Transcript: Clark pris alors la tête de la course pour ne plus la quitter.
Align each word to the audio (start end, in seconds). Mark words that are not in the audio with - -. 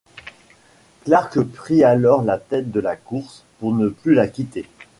Clark 1.03 1.39
pris 1.43 1.83
alors 1.83 2.23
la 2.23 2.39
tête 2.39 2.71
de 2.71 2.79
la 2.79 2.95
course 2.95 3.43
pour 3.59 3.71
ne 3.71 3.87
plus 3.87 4.15
la 4.15 4.27
quitter. 4.27 4.65